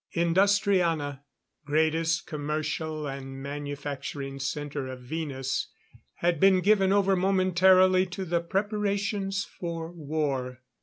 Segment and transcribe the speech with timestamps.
[0.15, 1.21] Industriana,
[1.63, 5.67] greatest commercial and manufacturing center of Venus,
[6.15, 10.63] had been given over momentarily to the preparations for war.